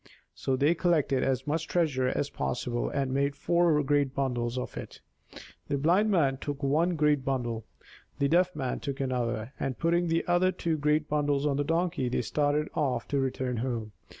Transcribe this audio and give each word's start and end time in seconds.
So 0.33 0.55
they 0.55 0.73
collected 0.73 1.21
as 1.21 1.45
much 1.45 1.67
treasure 1.67 2.07
as 2.07 2.31
possible 2.31 2.89
and 2.89 3.13
made 3.13 3.35
four 3.35 3.83
great 3.83 4.15
bundles 4.15 4.57
of 4.57 4.75
it. 4.75 4.99
The 5.67 5.77
Blind 5.77 6.09
Man 6.09 6.37
took 6.37 6.63
one 6.63 6.95
great 6.95 7.23
bundle, 7.23 7.65
the 8.17 8.27
Deaf 8.27 8.55
Man 8.55 8.79
took 8.79 8.99
another, 8.99 9.53
and, 9.59 9.77
putting 9.77 10.07
the 10.07 10.25
other 10.27 10.51
two 10.51 10.75
great 10.79 11.07
bundles 11.07 11.45
on 11.45 11.57
the 11.57 11.63
Donkey, 11.63 12.09
they 12.09 12.23
started 12.23 12.67
off 12.73 13.07
to 13.09 13.19
return 13.19 13.57
home. 13.57 13.91